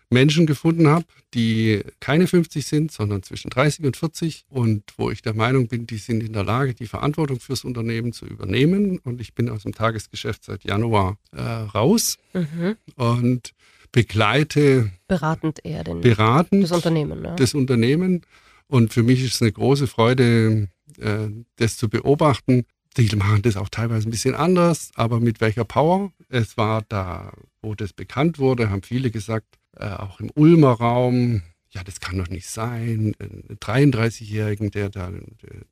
Menschen 0.09 0.45
gefunden 0.45 0.88
habe, 0.88 1.06
die 1.33 1.83
keine 2.00 2.27
50 2.27 2.65
sind, 2.65 2.92
sondern 2.92 3.24
zwischen 3.24 3.50
30 3.50 3.86
und 3.86 3.98
40 3.98 4.45
und 4.50 4.83
wo 4.98 5.12
ich 5.12 5.21
der 5.21 5.33
Meinung 5.33 5.68
bin, 5.68 5.86
die 5.86 5.98
sind 5.98 6.24
in 6.24 6.33
der 6.33 6.44
Lage, 6.44 6.74
die 6.74 6.88
Verantwortung 6.88 7.39
fürs 7.39 7.63
Unternehmen 7.65 8.13
zu 8.13 8.25
übernehmen. 8.25 9.00
Und 9.00 9.19
ich 9.19 9.33
bin 9.33 9.50
aus 9.50 9.63
dem 9.63 9.74
Tagesgeschäft 9.74 10.45
seit 10.45 10.63
Januar 10.63 11.18
äh, 11.33 11.42
raus 11.42 12.18
mhm. 12.33 12.77
und 12.95 13.54
begleite 13.92 14.92
beratend 15.07 15.63
eher 15.65 15.83
den, 15.83 16.01
beratend 16.01 16.63
das 16.63 16.71
Unternehmen. 16.71 17.24
Ja. 17.24 17.36
Das 17.36 17.53
Unternehmen. 17.53 18.21
Und 18.68 18.94
für 18.94 19.03
mich 19.03 19.24
ist 19.24 19.36
es 19.36 19.42
eine 19.42 19.51
große 19.51 19.88
Freude, 19.88 20.70
äh, 21.00 21.29
das 21.58 21.77
zu 21.77 21.89
beobachten. 21.89 22.65
Die 22.98 23.15
machen 23.15 23.41
das 23.43 23.58
auch 23.58 23.70
teilweise 23.70 24.08
ein 24.08 24.12
bisschen 24.12 24.36
anders, 24.36 24.91
aber 24.96 25.20
mit 25.20 25.39
welcher 25.39 25.65
Power. 25.65 26.12
Es 26.29 26.58
war 26.58 26.84
da, 26.89 27.31
wo 27.62 27.75
das 27.75 27.93
bekannt 27.93 28.39
wurde, 28.39 28.70
haben 28.70 28.81
viele 28.81 29.12
gesagt, 29.12 29.58
äh, 29.79 29.89
auch 29.89 30.19
im 30.19 30.31
Ulmer 30.36 30.74
Raum, 30.74 31.41
ja, 31.72 31.84
das 31.84 32.00
kann 32.00 32.17
doch 32.17 32.29
nicht 32.29 32.48
sein, 32.48 33.13
ein 33.19 33.57
33-Jährigen, 33.60 34.72
der 34.72 34.89
da 34.89 35.12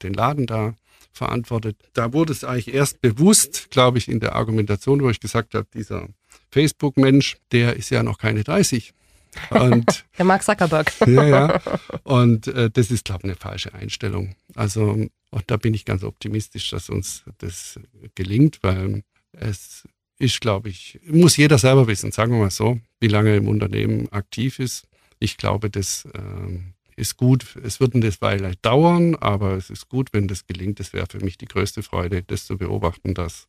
den 0.01 0.13
Laden 0.13 0.45
da 0.45 0.75
verantwortet. 1.11 1.77
Da 1.93 2.13
wurde 2.13 2.33
es 2.33 2.43
eigentlich 2.43 2.73
erst 2.73 3.01
bewusst, 3.01 3.71
glaube 3.71 3.97
ich, 3.97 4.07
in 4.09 4.19
der 4.19 4.35
Argumentation, 4.35 5.01
wo 5.01 5.09
ich 5.09 5.19
gesagt 5.19 5.55
habe, 5.55 5.67
dieser 5.73 6.07
Facebook-Mensch, 6.51 7.37
der 7.51 7.75
ist 7.75 7.89
ja 7.89 8.03
noch 8.03 8.17
keine 8.17 8.43
30. 8.43 8.93
Und, 9.49 10.05
der 10.17 10.25
Mark 10.25 10.43
Zuckerberg. 10.43 10.93
ja, 11.07 11.23
ja. 11.23 11.61
Und 12.03 12.47
äh, 12.47 12.69
das 12.69 12.91
ist, 12.91 13.05
glaube 13.05 13.21
ich, 13.23 13.25
eine 13.25 13.35
falsche 13.35 13.73
Einstellung. 13.73 14.35
Also, 14.53 15.07
und 15.31 15.43
da 15.47 15.57
bin 15.57 15.73
ich 15.73 15.85
ganz 15.85 16.03
optimistisch, 16.03 16.69
dass 16.69 16.89
uns 16.89 17.23
das 17.39 17.79
gelingt, 18.15 18.59
weil 18.61 19.03
es 19.31 19.87
ist, 20.17 20.39
glaube 20.39 20.69
ich, 20.69 20.99
muss 21.07 21.37
jeder 21.37 21.57
selber 21.57 21.87
wissen, 21.87 22.11
sagen 22.11 22.31
wir 22.31 22.39
mal 22.39 22.51
so, 22.51 22.79
wie 22.99 23.07
lange 23.07 23.35
im 23.35 23.47
Unternehmen 23.47 24.11
aktiv 24.11 24.59
ist. 24.59 24.87
Ich 25.19 25.37
glaube, 25.37 25.69
das 25.69 26.05
äh, 26.05 26.59
ist 26.95 27.17
gut. 27.17 27.55
Es 27.63 27.79
wird 27.79 27.95
eine 27.95 28.11
Weile 28.21 28.55
dauern, 28.61 29.15
aber 29.15 29.53
es 29.53 29.69
ist 29.69 29.89
gut, 29.89 30.09
wenn 30.13 30.27
das 30.27 30.47
gelingt. 30.47 30.79
Das 30.79 30.93
wäre 30.93 31.07
für 31.09 31.19
mich 31.19 31.37
die 31.37 31.45
größte 31.45 31.83
Freude, 31.83 32.23
das 32.23 32.45
zu 32.45 32.57
beobachten, 32.57 33.13
dass 33.13 33.47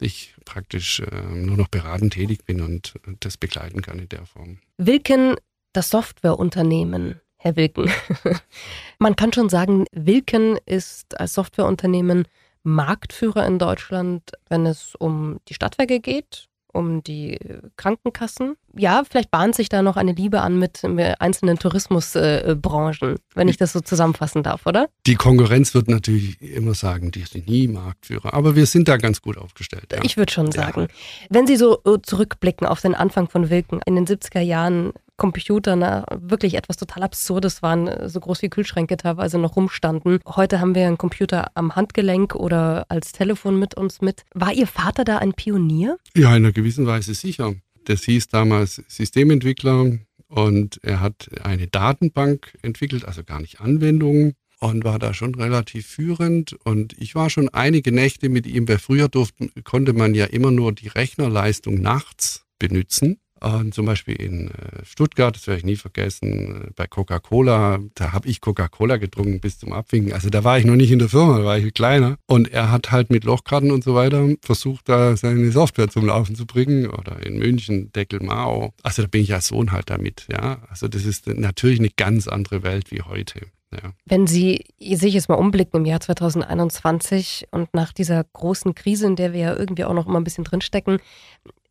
ich 0.00 0.34
praktisch 0.44 1.00
äh, 1.00 1.22
nur 1.34 1.56
noch 1.56 1.68
beratend 1.68 2.14
tätig 2.14 2.44
bin 2.44 2.60
und 2.60 2.94
das 3.20 3.36
begleiten 3.36 3.82
kann 3.82 3.98
in 3.98 4.08
der 4.08 4.26
Form. 4.26 4.58
Wilken, 4.78 5.36
das 5.72 5.90
Softwareunternehmen, 5.90 7.20
Herr 7.36 7.56
Wilken. 7.56 7.90
Man 8.98 9.16
kann 9.16 9.32
schon 9.32 9.48
sagen, 9.48 9.84
Wilken 9.92 10.58
ist 10.66 11.18
als 11.18 11.34
Softwareunternehmen 11.34 12.26
Marktführer 12.64 13.46
in 13.46 13.58
Deutschland, 13.58 14.32
wenn 14.48 14.66
es 14.66 14.94
um 14.94 15.40
die 15.48 15.54
Stadtwerke 15.54 16.00
geht, 16.00 16.48
um 16.72 17.02
die 17.02 17.38
Krankenkassen. 17.76 18.56
Ja, 18.74 19.02
vielleicht 19.08 19.30
bahnt 19.30 19.54
sich 19.54 19.68
da 19.68 19.82
noch 19.82 19.96
eine 19.96 20.12
Liebe 20.12 20.40
an 20.40 20.58
mit 20.58 20.82
einzelnen 21.18 21.58
Tourismusbranchen, 21.58 23.16
wenn 23.34 23.48
ich 23.48 23.58
das 23.58 23.72
so 23.72 23.80
zusammenfassen 23.80 24.42
darf, 24.42 24.66
oder? 24.66 24.88
Die 25.06 25.14
Konkurrenz 25.14 25.74
wird 25.74 25.88
natürlich 25.88 26.40
immer 26.40 26.74
sagen, 26.74 27.10
die 27.10 27.22
sind 27.22 27.48
nie 27.48 27.68
Marktführer, 27.68 28.32
aber 28.34 28.56
wir 28.56 28.66
sind 28.66 28.88
da 28.88 28.96
ganz 28.96 29.20
gut 29.20 29.36
aufgestellt. 29.36 29.86
Ja. 29.92 30.00
Ich 30.02 30.16
würde 30.16 30.32
schon 30.32 30.50
sagen. 30.50 30.82
Ja. 30.82 30.88
Wenn 31.28 31.46
Sie 31.46 31.56
so 31.56 31.82
äh, 31.84 32.00
zurückblicken 32.02 32.66
auf 32.66 32.80
den 32.80 32.94
Anfang 32.94 33.28
von 33.28 33.50
Wilken 33.50 33.80
in 33.84 33.94
den 33.94 34.06
70er 34.06 34.40
Jahren, 34.40 34.92
Computer 35.22 35.76
na, 35.76 36.04
wirklich 36.20 36.54
etwas 36.54 36.76
total 36.76 37.04
Absurdes 37.04 37.62
waren, 37.62 38.08
so 38.08 38.18
groß 38.18 38.42
wie 38.42 38.48
Kühlschränke 38.48 38.96
teilweise 38.96 39.38
noch 39.38 39.54
rumstanden. 39.54 40.18
Heute 40.26 40.58
haben 40.58 40.74
wir 40.74 40.84
einen 40.84 40.98
Computer 40.98 41.52
am 41.54 41.76
Handgelenk 41.76 42.34
oder 42.34 42.86
als 42.88 43.12
Telefon 43.12 43.56
mit 43.56 43.76
uns 43.76 44.00
mit. 44.00 44.24
War 44.34 44.52
Ihr 44.52 44.66
Vater 44.66 45.04
da 45.04 45.18
ein 45.18 45.32
Pionier? 45.32 45.96
Ja, 46.16 46.30
in 46.30 46.42
einer 46.42 46.50
gewissen 46.50 46.88
Weise 46.88 47.14
sicher. 47.14 47.54
Das 47.84 48.02
hieß 48.02 48.28
damals 48.28 48.82
Systementwickler 48.88 49.92
und 50.26 50.80
er 50.82 50.98
hat 50.98 51.30
eine 51.44 51.68
Datenbank 51.68 52.58
entwickelt, 52.62 53.04
also 53.04 53.22
gar 53.22 53.40
nicht 53.40 53.60
Anwendungen 53.60 54.34
und 54.58 54.82
war 54.82 54.98
da 54.98 55.14
schon 55.14 55.36
relativ 55.36 55.86
führend. 55.86 56.54
Und 56.64 57.00
ich 57.00 57.14
war 57.14 57.30
schon 57.30 57.48
einige 57.48 57.92
Nächte 57.92 58.28
mit 58.28 58.48
ihm, 58.48 58.66
weil 58.66 58.78
früher 58.78 59.08
durften, 59.08 59.52
konnte 59.62 59.92
man 59.92 60.16
ja 60.16 60.24
immer 60.24 60.50
nur 60.50 60.72
die 60.72 60.88
Rechnerleistung 60.88 61.80
nachts 61.80 62.44
benutzen. 62.58 63.18
Und 63.42 63.74
zum 63.74 63.86
Beispiel 63.86 64.14
in 64.14 64.48
äh, 64.48 64.84
Stuttgart, 64.84 65.34
das 65.34 65.46
werde 65.46 65.58
ich 65.58 65.64
nie 65.64 65.76
vergessen, 65.76 66.66
äh, 66.68 66.70
bei 66.76 66.86
Coca-Cola, 66.86 67.80
da 67.94 68.12
habe 68.12 68.28
ich 68.28 68.40
Coca-Cola 68.40 68.98
getrunken 68.98 69.40
bis 69.40 69.58
zum 69.58 69.72
Abwinken. 69.72 70.12
Also 70.12 70.30
da 70.30 70.44
war 70.44 70.58
ich 70.58 70.64
noch 70.64 70.76
nicht 70.76 70.92
in 70.92 71.00
der 71.00 71.08
Firma, 71.08 71.38
da 71.38 71.44
war 71.44 71.58
ich 71.58 71.74
kleiner. 71.74 72.18
Und 72.26 72.52
er 72.52 72.70
hat 72.70 72.92
halt 72.92 73.10
mit 73.10 73.24
Lochkarten 73.24 73.72
und 73.72 73.82
so 73.82 73.94
weiter 73.94 74.28
versucht, 74.42 74.88
da 74.88 75.16
seine 75.16 75.50
Software 75.50 75.88
zum 75.88 76.06
Laufen 76.06 76.36
zu 76.36 76.46
bringen. 76.46 76.86
Oder 76.86 77.24
in 77.26 77.38
München, 77.38 77.92
Deckel 77.92 78.20
Mao. 78.20 78.74
Also 78.82 79.02
da 79.02 79.08
bin 79.08 79.22
ich 79.22 79.34
als 79.34 79.48
Sohn 79.48 79.72
halt 79.72 79.90
damit, 79.90 80.26
ja. 80.30 80.58
Also 80.68 80.86
das 80.86 81.04
ist 81.04 81.26
natürlich 81.26 81.80
eine 81.80 81.90
ganz 81.90 82.28
andere 82.28 82.62
Welt 82.62 82.92
wie 82.92 83.02
heute. 83.02 83.40
Ja. 83.72 83.92
Wenn 84.04 84.26
Sie 84.26 84.66
sich 84.78 85.14
jetzt 85.14 85.28
mal 85.28 85.36
umblicken 85.36 85.80
im 85.80 85.86
Jahr 85.86 86.00
2021 86.00 87.48
und 87.50 87.72
nach 87.74 87.92
dieser 87.92 88.22
großen 88.24 88.74
Krise, 88.74 89.06
in 89.06 89.16
der 89.16 89.32
wir 89.32 89.40
ja 89.40 89.56
irgendwie 89.56 89.84
auch 89.84 89.94
noch 89.94 90.06
immer 90.06 90.20
ein 90.20 90.24
bisschen 90.24 90.44
drinstecken, 90.44 90.98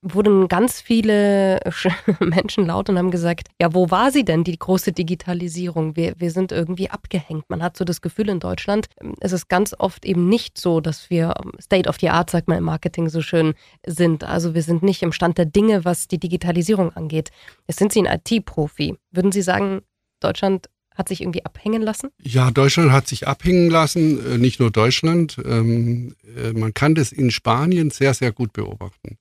wurden 0.01 0.47
ganz 0.47 0.81
viele 0.81 1.59
Menschen 2.19 2.65
laut 2.65 2.89
und 2.89 2.97
haben 2.97 3.11
gesagt, 3.11 3.49
ja, 3.61 3.73
wo 3.73 3.91
war 3.91 4.11
sie 4.11 4.25
denn, 4.25 4.43
die 4.43 4.57
große 4.57 4.93
Digitalisierung? 4.93 5.95
Wir, 5.95 6.15
wir 6.17 6.31
sind 6.31 6.51
irgendwie 6.51 6.89
abgehängt. 6.89 7.49
Man 7.49 7.61
hat 7.61 7.77
so 7.77 7.85
das 7.85 8.01
Gefühl 8.01 8.29
in 8.29 8.39
Deutschland, 8.39 8.87
es 9.19 9.31
ist 9.31 9.47
ganz 9.47 9.75
oft 9.77 10.05
eben 10.05 10.27
nicht 10.27 10.57
so, 10.57 10.81
dass 10.81 11.09
wir 11.09 11.35
State 11.61 11.87
of 11.87 11.97
the 11.99 12.09
Art, 12.09 12.31
sagt 12.31 12.47
man 12.47 12.57
im 12.57 12.63
Marketing 12.63 13.09
so 13.09 13.21
schön, 13.21 13.53
sind. 13.85 14.23
Also 14.23 14.55
wir 14.55 14.63
sind 14.63 14.81
nicht 14.81 15.03
im 15.03 15.11
Stand 15.11 15.37
der 15.37 15.45
Dinge, 15.45 15.85
was 15.85 16.07
die 16.07 16.19
Digitalisierung 16.19 16.91
angeht. 16.93 17.29
Jetzt 17.67 17.77
sind 17.77 17.93
Sie 17.93 18.05
ein 18.05 18.19
IT-Profi. 18.25 18.97
Würden 19.11 19.31
Sie 19.31 19.43
sagen, 19.43 19.81
Deutschland 20.19 20.67
hat 21.01 21.09
sich 21.09 21.21
irgendwie 21.21 21.43
abhängen 21.43 21.81
lassen? 21.81 22.09
Ja, 22.21 22.51
Deutschland 22.51 22.91
hat 22.91 23.07
sich 23.07 23.27
abhängen 23.27 23.69
lassen, 23.69 24.23
äh, 24.25 24.37
nicht 24.37 24.59
nur 24.59 24.71
Deutschland. 24.71 25.37
Ähm, 25.43 26.15
äh, 26.37 26.53
man 26.53 26.73
kann 26.73 26.95
das 26.95 27.11
in 27.11 27.31
Spanien 27.31 27.89
sehr, 27.89 28.13
sehr 28.13 28.31
gut 28.31 28.53
beobachten. 28.53 29.17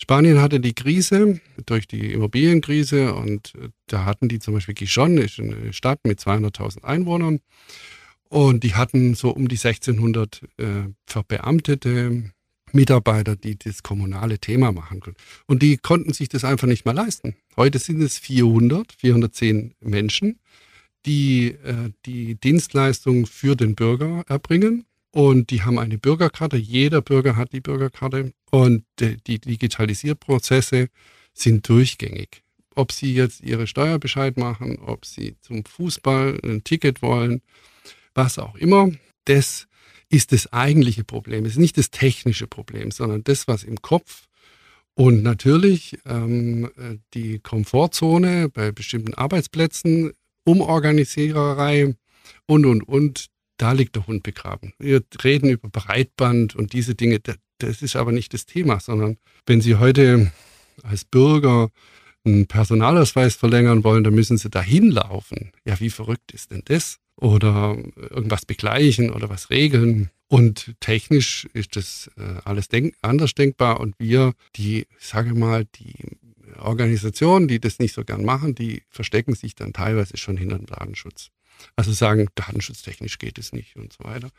Spanien 0.00 0.40
hatte 0.40 0.58
die 0.58 0.74
Krise 0.74 1.40
durch 1.66 1.86
die 1.86 2.12
Immobilienkrise 2.12 3.14
und 3.14 3.54
äh, 3.54 3.68
da 3.86 4.04
hatten 4.04 4.28
die 4.28 4.40
zum 4.40 4.54
Beispiel 4.54 4.74
Gijon, 4.74 5.16
ist 5.18 5.38
eine 5.38 5.72
Stadt 5.72 6.00
mit 6.04 6.18
200.000 6.20 6.82
Einwohnern 6.82 7.38
und 8.28 8.64
die 8.64 8.74
hatten 8.74 9.14
so 9.14 9.30
um 9.30 9.46
die 9.46 9.56
1600 9.56 10.42
äh, 10.58 10.64
verbeamtete 11.06 12.24
Mitarbeiter, 12.72 13.36
die 13.36 13.56
das 13.56 13.84
kommunale 13.84 14.40
Thema 14.40 14.72
machen 14.72 14.98
können. 14.98 15.16
Und 15.46 15.62
die 15.62 15.76
konnten 15.76 16.12
sich 16.12 16.28
das 16.28 16.42
einfach 16.42 16.66
nicht 16.66 16.84
mehr 16.84 16.94
leisten. 16.94 17.36
Heute 17.56 17.78
sind 17.78 18.02
es 18.02 18.18
400, 18.18 18.92
410 18.98 19.74
Menschen 19.80 20.40
die 21.06 21.48
äh, 21.48 21.90
die 22.06 22.36
Dienstleistung 22.36 23.26
für 23.26 23.56
den 23.56 23.74
Bürger 23.74 24.24
erbringen. 24.28 24.86
Und 25.10 25.50
die 25.50 25.62
haben 25.62 25.78
eine 25.78 25.96
Bürgerkarte. 25.96 26.56
Jeder 26.56 27.00
Bürger 27.00 27.36
hat 27.36 27.52
die 27.52 27.60
Bürgerkarte. 27.60 28.32
Und 28.50 28.84
die, 28.98 29.16
die 29.18 29.38
Digitalisierprozesse 29.38 30.88
sind 31.32 31.68
durchgängig. 31.68 32.42
Ob 32.74 32.90
Sie 32.90 33.14
jetzt 33.14 33.40
Ihre 33.40 33.68
Steuerbescheid 33.68 34.36
machen, 34.36 34.78
ob 34.78 35.06
Sie 35.06 35.36
zum 35.40 35.64
Fußball 35.64 36.40
ein 36.42 36.64
Ticket 36.64 37.00
wollen, 37.02 37.42
was 38.14 38.38
auch 38.38 38.56
immer, 38.56 38.90
das 39.26 39.68
ist 40.08 40.32
das 40.32 40.52
eigentliche 40.52 41.04
Problem. 41.04 41.44
Es 41.44 41.52
ist 41.52 41.58
nicht 41.58 41.78
das 41.78 41.90
technische 41.90 42.48
Problem, 42.48 42.90
sondern 42.90 43.22
das, 43.22 43.46
was 43.46 43.62
im 43.62 43.80
Kopf 43.82 44.26
und 44.94 45.22
natürlich 45.22 45.98
ähm, 46.06 46.70
die 47.14 47.40
Komfortzone 47.40 48.48
bei 48.48 48.70
bestimmten 48.70 49.14
Arbeitsplätzen 49.14 50.12
Umorganisiererei 50.44 51.94
und, 52.46 52.66
und, 52.66 52.82
und. 52.82 53.26
Da 53.56 53.70
liegt 53.70 53.94
der 53.94 54.06
Hund 54.08 54.24
begraben. 54.24 54.72
Wir 54.80 55.00
reden 55.22 55.48
über 55.48 55.68
Breitband 55.68 56.56
und 56.56 56.72
diese 56.72 56.96
Dinge. 56.96 57.20
Das 57.58 57.82
ist 57.82 57.94
aber 57.94 58.10
nicht 58.10 58.34
das 58.34 58.46
Thema, 58.46 58.80
sondern 58.80 59.16
wenn 59.46 59.60
Sie 59.60 59.76
heute 59.76 60.32
als 60.82 61.04
Bürger 61.04 61.70
einen 62.24 62.46
Personalausweis 62.46 63.36
verlängern 63.36 63.84
wollen, 63.84 64.02
dann 64.02 64.14
müssen 64.14 64.38
Sie 64.38 64.50
da 64.50 64.60
hinlaufen. 64.60 65.52
Ja, 65.64 65.78
wie 65.78 65.90
verrückt 65.90 66.32
ist 66.32 66.50
denn 66.50 66.62
das? 66.64 66.98
Oder 67.16 67.76
irgendwas 67.96 68.44
begleichen 68.44 69.10
oder 69.10 69.28
was 69.28 69.50
regeln. 69.50 70.10
Und 70.26 70.74
technisch 70.80 71.46
ist 71.52 71.76
das 71.76 72.10
äh, 72.16 72.40
alles 72.44 72.68
denk 72.68 72.94
anders 73.02 73.34
denkbar. 73.34 73.78
Und 73.78 73.94
wir, 73.98 74.32
die, 74.56 74.86
sage 74.98 75.34
mal, 75.34 75.64
die 75.76 75.94
Organisationen, 76.58 77.48
die 77.48 77.60
das 77.60 77.78
nicht 77.78 77.94
so 77.94 78.04
gern 78.04 78.24
machen, 78.24 78.54
die 78.54 78.82
verstecken 78.90 79.34
sich 79.34 79.54
dann 79.54 79.72
teilweise 79.72 80.16
schon 80.16 80.36
hinter 80.36 80.58
dem 80.58 80.66
Datenschutz. 80.66 81.30
Also 81.76 81.92
sagen, 81.92 82.28
datenschutztechnisch 82.34 83.18
geht 83.18 83.38
es 83.38 83.52
nicht 83.52 83.76
und 83.76 83.92
so 83.92 84.04
weiter. 84.04 84.30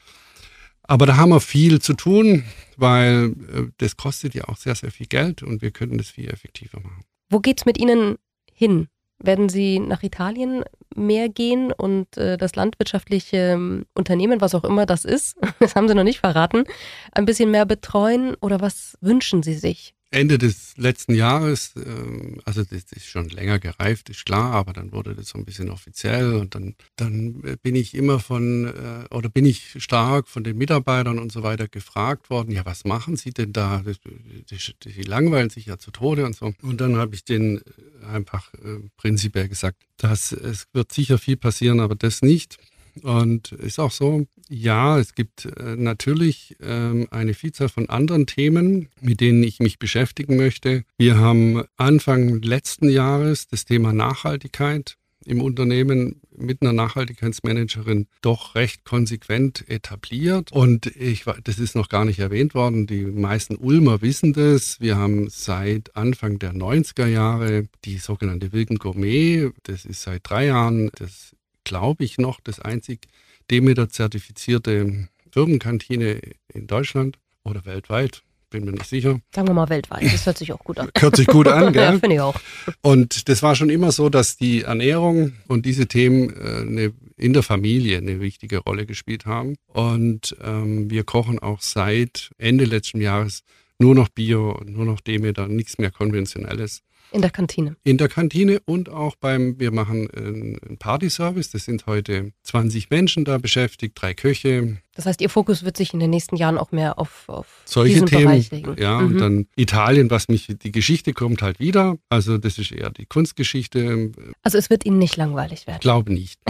Aber 0.84 1.05
da 1.05 1.17
haben 1.17 1.29
wir 1.29 1.39
viel 1.39 1.81
zu 1.81 1.93
tun, 1.93 2.43
weil 2.77 3.34
äh, 3.53 3.72
das 3.77 3.98
kostet 3.98 4.36
ja 4.36 4.48
auch 4.48 4.57
sehr, 4.57 4.75
sehr 4.75 4.91
viel 4.91 5.07
Geld 5.07 5.41
und 5.41 5.62
wir 5.62 5.72
könnten 5.72 5.98
das 5.98 6.10
viel 6.10 6.29
effektiver 6.29 6.79
machen. 6.79 7.03
Wo 7.29 7.39
geht 7.39 7.60
es 7.60 7.65
mit 7.65 7.79
Ihnen 7.79 8.17
hin? 8.53 8.88
Werden 9.17 9.50
Sie 9.50 9.79
nach 9.79 10.03
Italien 10.03 10.63
mehr 10.95 11.29
gehen 11.29 11.72
und 11.72 12.17
äh, 12.17 12.38
das 12.38 12.55
landwirtschaftliche 12.55 13.38
ähm, 13.38 13.86
Unternehmen, 13.95 14.41
was 14.41 14.53
auch 14.53 14.63
immer 14.63 14.86
das 14.86 15.05
ist, 15.05 15.38
das 15.60 15.75
haben 15.75 15.88
Sie 15.88 15.95
noch 15.95 16.03
nicht 16.03 16.19
verraten, 16.19 16.65
ein 17.13 17.25
bisschen 17.25 17.50
mehr 17.50 17.65
betreuen 17.65 18.36
oder 18.41 18.62
was 18.62 18.98
wünschen 19.01 19.41
Sie 19.41 19.55
sich? 19.55 19.94
Ende 20.15 20.38
des 20.38 20.77
letzten 20.77 21.13
Jahres, 21.13 21.74
ähm, 21.75 22.39
also 22.45 22.63
das 22.63 22.84
ist 22.93 23.05
schon 23.05 23.27
länger 23.27 23.60
gereift, 23.60 24.10
ist 24.10 24.25
klar, 24.25 24.53
aber 24.53 24.72
dann 24.72 24.93
wurde 24.93 25.13
das 25.13 25.27
so 25.29 25.38
ein 25.38 25.43
bisschen 25.43 25.69
offiziell 25.69 26.36
und 26.36 26.55
dann, 26.55 26.75
dann 26.95 27.41
bin 27.62 27.75
ich 27.75 27.93
immer 27.93 28.19
von, 28.19 28.65
äh, 28.67 29.13
oder 29.13 29.27
bin 29.27 29.45
ich 29.45 29.75
stark 29.77 30.29
von 30.29 30.45
den 30.45 30.57
Mitarbeitern 30.57 31.19
und 31.19 31.34
so 31.34 31.43
weiter 31.43 31.67
gefragt 31.67 32.29
worden, 32.29 32.51
ja, 32.51 32.65
was 32.65 32.86
machen 32.86 33.17
Sie 33.17 33.31
denn 33.31 33.51
da? 33.51 33.84
Die 33.84 35.01
langweilen 35.03 35.50
sich 35.50 35.65
ja 35.65 35.77
zu 35.77 35.91
Tode 35.91 36.25
und 36.25 36.36
so. 36.36 36.53
Und 36.62 36.79
dann 36.79 36.95
habe 36.95 37.13
ich 37.13 37.25
denen 37.25 37.62
einfach 38.10 38.53
äh, 38.53 38.88
prinzipiell 38.95 39.50
gesagt, 39.50 39.84
dass 39.98 40.31
es 40.31 40.67
wird 40.72 40.93
sicher 40.93 41.17
viel 41.17 41.36
passieren, 41.36 41.81
aber 41.81 41.95
das 41.95 42.22
nicht. 42.22 42.57
Und 43.03 43.51
ist 43.51 43.79
auch 43.79 43.91
so, 43.91 44.25
ja, 44.49 44.99
es 44.99 45.15
gibt 45.15 45.45
äh, 45.45 45.75
natürlich 45.75 46.55
ähm, 46.61 47.07
eine 47.11 47.33
Vielzahl 47.33 47.69
von 47.69 47.89
anderen 47.89 48.27
Themen, 48.27 48.89
mit 49.01 49.21
denen 49.21 49.43
ich 49.43 49.59
mich 49.59 49.79
beschäftigen 49.79 50.37
möchte. 50.37 50.83
Wir 50.97 51.17
haben 51.17 51.63
Anfang 51.77 52.41
letzten 52.41 52.89
Jahres 52.89 53.47
das 53.47 53.65
Thema 53.65 53.91
Nachhaltigkeit 53.91 54.97
im 55.25 55.41
Unternehmen 55.41 56.21
mit 56.37 56.61
einer 56.61 56.73
Nachhaltigkeitsmanagerin 56.73 58.07
doch 58.21 58.55
recht 58.55 58.85
konsequent 58.85 59.67
etabliert. 59.69 60.51
Und 60.51 60.85
ich, 60.87 61.25
das 61.43 61.57
ist 61.57 61.75
noch 61.75 61.89
gar 61.89 62.05
nicht 62.05 62.19
erwähnt 62.19 62.53
worden. 62.53 62.87
Die 62.87 63.05
meisten 63.05 63.55
Ulmer 63.55 64.01
wissen 64.01 64.33
das. 64.33 64.79
Wir 64.79 64.97
haben 64.97 65.29
seit 65.29 65.95
Anfang 65.95 66.39
der 66.39 66.53
90er 66.53 67.07
Jahre 67.07 67.67
die 67.85 67.97
sogenannte 67.97 68.53
Wilken 68.53 68.77
Gourmet. 68.77 69.49
Das 69.63 69.85
ist 69.85 70.03
seit 70.03 70.29
drei 70.29 70.47
Jahren 70.47 70.91
das 70.95 71.35
glaube 71.65 72.05
ich, 72.05 72.17
noch 72.17 72.39
das 72.39 72.62
einzig 72.62 73.07
Demeter-zertifizierte 73.51 75.10
Firmenkantine 75.31 76.22
in 76.48 76.67
Deutschland 76.67 77.19
oder 77.43 77.65
weltweit. 77.65 78.24
Bin 78.50 78.63
mir 78.63 78.72
nicht 78.72 78.86
sicher. 78.86 79.19
Sagen 79.34 79.48
wir 79.48 79.53
mal 79.53 79.69
weltweit, 79.69 80.05
das 80.05 80.25
hört 80.25 80.38
sich 80.38 80.53
auch 80.53 80.63
gut 80.63 80.79
an. 80.79 80.89
Hört 80.98 81.15
sich 81.17 81.27
gut 81.27 81.48
an, 81.48 81.74
gell? 81.74 81.84
ja, 81.84 81.91
finde 82.00 82.13
ich 82.15 82.22
auch. 82.22 82.39
Und 82.81 83.27
das 83.27 83.43
war 83.43 83.55
schon 83.55 83.69
immer 83.69 83.91
so, 83.91 84.07
dass 84.07 84.38
die 84.38 84.62
Ernährung 84.62 85.34
und 85.48 85.65
diese 85.65 85.88
Themen 85.88 86.29
äh, 86.29 86.62
eine, 86.62 86.93
in 87.17 87.34
der 87.34 87.43
Familie 87.43 87.98
eine 87.98 88.22
wichtige 88.22 88.60
Rolle 88.60 88.86
gespielt 88.86 89.25
haben. 89.25 89.55
Und 89.67 90.38
ähm, 90.41 90.89
wir 90.89 91.03
kochen 91.03 91.39
auch 91.39 91.62
seit 91.62 92.31
Ende 92.38 92.65
letzten 92.65 93.01
Jahres 93.01 93.43
nur 93.79 93.95
noch 93.95 94.10
Bio, 94.10 94.62
nur 94.65 94.86
noch 94.86 95.01
Demeter, 95.01 95.48
nichts 95.48 95.77
mehr 95.77 95.91
Konventionelles. 95.91 96.81
In 97.12 97.21
der 97.21 97.29
Kantine. 97.31 97.75
In 97.83 97.97
der 97.97 98.09
Kantine 98.09 98.59
und 98.65 98.89
auch 98.89 99.15
beim, 99.15 99.57
wir 99.59 99.71
machen 99.71 100.09
einen 100.12 100.77
Party-Service. 100.79 101.50
Das 101.51 101.65
sind 101.65 101.85
heute 101.85 102.31
20 102.43 102.89
Menschen 102.89 103.24
da 103.25 103.38
beschäftigt, 103.38 103.93
drei 104.01 104.13
Köche. 104.13 104.77
Das 104.95 105.05
heißt, 105.05 105.21
Ihr 105.21 105.29
Fokus 105.29 105.63
wird 105.63 105.77
sich 105.77 105.93
in 105.93 106.00
den 106.00 106.09
nächsten 106.09 106.35
Jahren 106.35 106.57
auch 106.57 106.71
mehr 106.71 107.00
auf, 107.00 107.24
auf 107.27 107.47
solche 107.65 107.93
diesen 107.93 108.07
Themen. 108.07 108.24
Bereich 108.25 108.51
legen. 108.51 108.75
Ja, 108.77 109.00
Mhm. 109.00 109.07
und 109.07 109.17
dann 109.19 109.47
Italien, 109.55 110.09
was 110.09 110.27
mich, 110.27 110.47
die 110.47 110.71
Geschichte 110.71 111.13
kommt 111.13 111.41
halt 111.41 111.59
wieder. 111.59 111.97
Also 112.09 112.38
das 112.38 112.57
ist 112.57 112.71
eher 112.71 112.89
die 112.89 113.05
Kunstgeschichte. 113.05 114.12
Also 114.43 114.57
es 114.57 114.69
wird 114.69 114.85
Ihnen 114.85 115.00
nicht 115.00 115.15
langweilig 115.17 115.67
werden. 115.67 115.79
Glaube 115.81 116.13
nicht. 116.13 116.39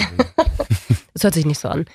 Das 1.14 1.24
hört 1.24 1.34
sich 1.34 1.46
nicht 1.46 1.60
so 1.60 1.70
an. 1.70 1.86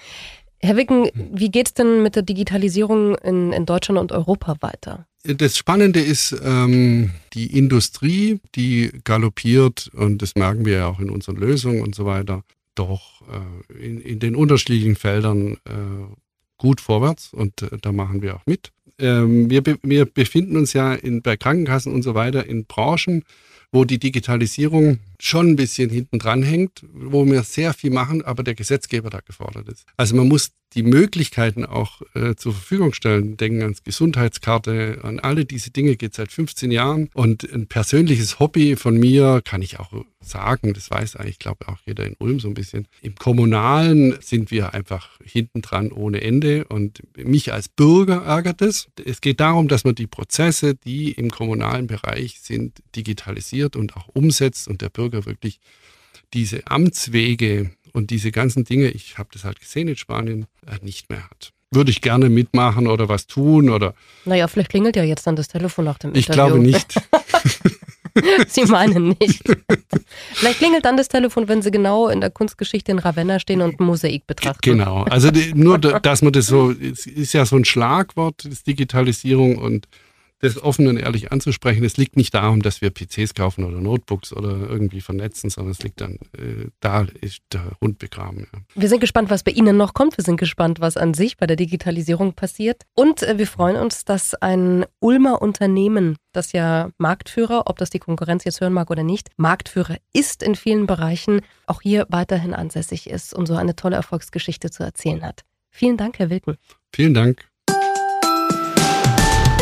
Herr 0.62 0.76
Wicken, 0.76 1.08
wie 1.14 1.50
geht 1.50 1.68
es 1.68 1.74
denn 1.74 2.02
mit 2.02 2.16
der 2.16 2.22
Digitalisierung 2.22 3.14
in, 3.16 3.52
in 3.52 3.64
Deutschland 3.64 3.98
und 3.98 4.12
Europa 4.12 4.56
weiter? 4.60 5.06
Das 5.22 5.56
Spannende 5.56 6.00
ist 6.00 6.34
ähm, 6.44 7.10
die 7.34 7.56
Industrie, 7.56 8.40
die 8.54 8.90
galoppiert, 9.04 9.90
und 9.94 10.22
das 10.22 10.34
merken 10.34 10.64
wir 10.64 10.76
ja 10.76 10.86
auch 10.86 11.00
in 11.00 11.10
unseren 11.10 11.36
Lösungen 11.36 11.82
und 11.82 11.94
so 11.94 12.04
weiter, 12.04 12.42
doch 12.74 13.22
äh, 13.28 13.86
in, 13.86 14.00
in, 14.00 14.18
den 14.18 14.34
unterschiedlichen 14.34 14.96
Feldern 14.96 15.54
äh, 15.64 16.14
gut 16.56 16.80
vorwärts 16.80 17.32
und 17.32 17.62
äh, 17.62 17.78
da 17.80 17.92
machen 17.92 18.22
wir 18.22 18.36
auch 18.36 18.46
mit. 18.46 18.70
Ähm, 18.98 19.50
wir, 19.50 19.62
wir 19.82 20.04
befinden 20.04 20.56
uns 20.56 20.72
ja 20.74 20.94
in, 20.94 21.22
bei 21.22 21.36
Krankenkassen 21.36 21.92
und 21.92 22.02
so 22.02 22.14
weiter 22.14 22.46
in 22.46 22.66
Branchen, 22.66 23.24
wo 23.72 23.84
die 23.84 23.98
Digitalisierung 23.98 24.98
schon 25.20 25.50
ein 25.50 25.56
bisschen 25.56 25.90
hinten 25.90 26.18
dran 26.18 26.42
hängt, 26.42 26.84
wo 26.92 27.24
wir 27.26 27.42
sehr 27.42 27.72
viel 27.72 27.90
machen, 27.90 28.22
aber 28.22 28.42
der 28.42 28.54
Gesetzgeber 28.54 29.10
da 29.10 29.20
gefordert 29.20 29.68
ist. 29.68 29.86
Also 29.96 30.16
man 30.16 30.28
muss 30.28 30.50
die 30.74 30.82
Möglichkeiten 30.82 31.64
auch 31.64 32.00
äh, 32.14 32.36
zur 32.36 32.52
Verfügung 32.52 32.92
stellen. 32.92 33.36
Denken 33.36 33.62
ans 33.62 33.82
Gesundheitskarte, 33.82 35.00
an 35.02 35.18
alle 35.18 35.44
diese 35.44 35.70
Dinge 35.70 35.96
geht 35.96 36.14
seit 36.14 36.30
15 36.30 36.70
Jahren. 36.70 37.10
Und 37.14 37.42
ein 37.52 37.66
persönliches 37.66 38.38
Hobby 38.38 38.76
von 38.76 38.96
mir 38.96 39.40
kann 39.44 39.62
ich 39.62 39.80
auch 39.80 39.92
sagen, 40.22 40.74
das 40.74 40.90
weiß 40.90 41.16
eigentlich, 41.16 41.38
glaube 41.38 41.68
auch 41.68 41.78
jeder 41.86 42.06
in 42.06 42.14
Ulm 42.18 42.40
so 42.40 42.48
ein 42.48 42.54
bisschen. 42.54 42.86
Im 43.00 43.14
Kommunalen 43.14 44.16
sind 44.20 44.50
wir 44.50 44.74
einfach 44.74 45.18
hinten 45.24 45.62
dran 45.62 45.92
ohne 45.92 46.20
Ende. 46.20 46.64
Und 46.66 47.02
mich 47.16 47.52
als 47.52 47.68
Bürger 47.68 48.24
ärgert 48.24 48.62
es. 48.62 48.88
Es 49.02 49.20
geht 49.20 49.40
darum, 49.40 49.68
dass 49.68 49.84
man 49.84 49.94
die 49.94 50.06
Prozesse, 50.06 50.74
die 50.74 51.12
im 51.12 51.30
kommunalen 51.30 51.86
Bereich 51.86 52.40
sind, 52.40 52.82
digitalisiert 52.94 53.76
und 53.76 53.96
auch 53.96 54.08
umsetzt 54.08 54.68
und 54.68 54.82
der 54.82 54.90
Bürger 54.90 55.26
wirklich 55.26 55.58
diese 56.34 56.66
Amtswege 56.66 57.70
und 57.92 58.10
diese 58.10 58.30
ganzen 58.30 58.64
Dinge, 58.64 58.88
ich 58.88 59.18
habe 59.18 59.30
das 59.32 59.44
halt 59.44 59.60
gesehen 59.60 59.88
in 59.88 59.96
Spanien, 59.96 60.46
äh, 60.66 60.84
nicht 60.84 61.10
mehr 61.10 61.24
hat. 61.28 61.52
Würde 61.72 61.90
ich 61.90 62.02
gerne 62.02 62.28
mitmachen 62.28 62.88
oder 62.88 63.08
was 63.08 63.26
tun 63.26 63.70
oder. 63.70 63.94
Naja, 64.24 64.48
vielleicht 64.48 64.70
klingelt 64.70 64.96
ja 64.96 65.04
jetzt 65.04 65.26
dann 65.26 65.36
das 65.36 65.48
Telefon 65.48 65.84
nach 65.84 65.98
dem 65.98 66.14
ich 66.14 66.28
Interview. 66.28 66.64
Ich 66.66 66.88
glaube 66.88 67.02
nicht. 67.04 67.70
Sie 68.48 68.64
meinen 68.64 69.16
nicht. 69.20 69.42
Vielleicht 70.32 70.58
klingelt 70.58 70.84
dann 70.84 70.96
das 70.96 71.08
Telefon, 71.08 71.48
wenn 71.48 71.62
Sie 71.62 71.70
genau 71.70 72.08
in 72.08 72.20
der 72.20 72.30
Kunstgeschichte 72.30 72.92
in 72.92 72.98
Ravenna 72.98 73.38
stehen 73.38 73.60
und 73.60 73.80
ein 73.80 73.84
Mosaik 73.84 74.26
betrachten. 74.26 74.60
Genau. 74.62 75.02
Also 75.04 75.30
die, 75.30 75.52
nur, 75.54 75.78
dass 75.78 76.22
man 76.22 76.32
das 76.32 76.46
so, 76.46 76.70
es 76.72 77.06
ist 77.06 77.32
ja 77.32 77.44
so 77.46 77.56
ein 77.56 77.64
Schlagwort, 77.64 78.44
das 78.44 78.62
Digitalisierung 78.62 79.56
und 79.56 79.86
das 80.40 80.62
offen 80.62 80.86
und 80.88 80.96
ehrlich 80.96 81.32
anzusprechen. 81.32 81.84
Es 81.84 81.96
liegt 81.96 82.16
nicht 82.16 82.34
darum, 82.34 82.62
dass 82.62 82.80
wir 82.80 82.90
PCs 82.90 83.34
kaufen 83.34 83.64
oder 83.64 83.80
Notebooks 83.80 84.32
oder 84.32 84.68
irgendwie 84.68 85.00
vernetzen, 85.00 85.50
sondern 85.50 85.72
es 85.72 85.82
liegt 85.82 86.00
dann, 86.00 86.14
äh, 86.36 86.68
da 86.80 87.06
ist 87.20 87.42
der 87.52 87.76
Hund 87.80 87.98
begraben. 87.98 88.48
Ja. 88.52 88.60
Wir 88.74 88.88
sind 88.88 89.00
gespannt, 89.00 89.30
was 89.30 89.42
bei 89.42 89.52
Ihnen 89.52 89.76
noch 89.76 89.94
kommt. 89.94 90.16
Wir 90.16 90.24
sind 90.24 90.38
gespannt, 90.38 90.80
was 90.80 90.96
an 90.96 91.14
sich 91.14 91.36
bei 91.36 91.46
der 91.46 91.56
Digitalisierung 91.56 92.32
passiert. 92.32 92.82
Und 92.94 93.22
äh, 93.22 93.38
wir 93.38 93.46
freuen 93.46 93.76
uns, 93.76 94.04
dass 94.04 94.34
ein 94.34 94.86
Ulmer 94.98 95.42
Unternehmen, 95.42 96.16
das 96.32 96.52
ja 96.52 96.90
Marktführer, 96.98 97.64
ob 97.66 97.78
das 97.78 97.90
die 97.90 97.98
Konkurrenz 97.98 98.44
jetzt 98.44 98.60
hören 98.60 98.72
mag 98.72 98.90
oder 98.90 99.02
nicht, 99.02 99.28
Marktführer 99.36 99.96
ist 100.12 100.42
in 100.42 100.54
vielen 100.54 100.86
Bereichen, 100.86 101.42
auch 101.66 101.82
hier 101.82 102.06
weiterhin 102.08 102.54
ansässig 102.54 103.10
ist 103.10 103.34
und 103.34 103.46
so 103.46 103.54
eine 103.54 103.76
tolle 103.76 103.96
Erfolgsgeschichte 103.96 104.70
zu 104.70 104.82
erzählen 104.82 105.22
hat. 105.22 105.42
Vielen 105.70 105.96
Dank, 105.96 106.18
Herr 106.18 106.30
Wilken. 106.30 106.56
Vielen 106.92 107.14
Dank. 107.14 107.49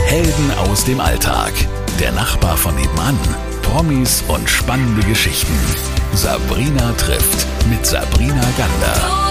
Helden 0.08 0.50
aus 0.56 0.86
dem 0.86 1.00
Alltag. 1.00 1.52
Der 2.00 2.12
Nachbar 2.12 2.56
von 2.56 2.74
nebenan. 2.74 3.18
Promis 3.60 4.24
und 4.28 4.48
spannende 4.48 5.06
Geschichten. 5.06 5.52
Sabrina 6.14 6.92
trifft 6.92 7.46
mit 7.68 7.84
Sabrina 7.84 8.42
Gander. 8.56 9.27